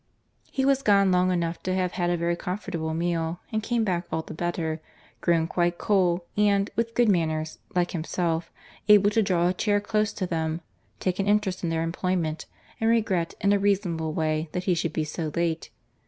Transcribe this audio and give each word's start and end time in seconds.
He 0.51 0.65
was 0.65 0.81
gone 0.81 1.11
long 1.11 1.31
enough 1.31 1.61
to 1.61 1.75
have 1.75 1.91
had 1.91 2.09
a 2.09 2.17
very 2.17 2.35
comfortable 2.35 2.95
meal, 2.95 3.39
and 3.51 3.61
came 3.61 3.83
back 3.83 4.07
all 4.11 4.23
the 4.23 4.33
better—grown 4.33 5.45
quite 5.45 5.77
cool—and, 5.77 6.71
with 6.75 6.95
good 6.95 7.07
manners, 7.07 7.59
like 7.75 7.91
himself—able 7.91 9.11
to 9.11 9.21
draw 9.21 9.47
a 9.49 9.53
chair 9.53 9.79
close 9.79 10.11
to 10.13 10.25
them, 10.25 10.61
take 10.99 11.19
an 11.19 11.27
interest 11.27 11.63
in 11.63 11.69
their 11.69 11.83
employment; 11.83 12.47
and 12.79 12.89
regret, 12.89 13.35
in 13.41 13.53
a 13.53 13.59
reasonable 13.59 14.11
way, 14.11 14.49
that 14.53 14.63
he 14.63 14.73
should 14.73 14.91
be 14.91 15.03
so 15.03 15.31
late. 15.35 15.69